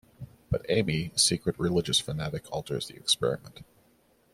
[0.49, 3.61] But Amy, a secret religious fanatic, alters the experiment.